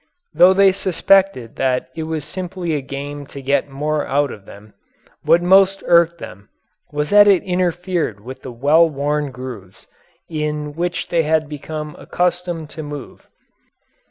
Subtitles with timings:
[0.33, 4.73] Though they suspected that it was simply a game to get more out of them,
[5.21, 6.49] what most irked them
[6.91, 9.85] was that it interfered with the well worn grooves
[10.27, 13.27] in which they had become accustomed to move.